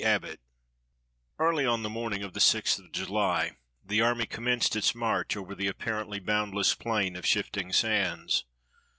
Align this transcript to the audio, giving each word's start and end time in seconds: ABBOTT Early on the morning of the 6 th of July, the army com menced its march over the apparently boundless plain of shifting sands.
ABBOTT 0.03 0.39
Early 1.37 1.63
on 1.63 1.83
the 1.83 1.87
morning 1.89 2.23
of 2.23 2.33
the 2.33 2.39
6 2.39 2.75
th 2.77 2.87
of 2.87 2.91
July, 2.91 3.57
the 3.85 4.01
army 4.01 4.25
com 4.25 4.45
menced 4.45 4.75
its 4.75 4.95
march 4.95 5.37
over 5.37 5.53
the 5.53 5.67
apparently 5.67 6.19
boundless 6.19 6.73
plain 6.73 7.15
of 7.15 7.23
shifting 7.23 7.71
sands. 7.71 8.43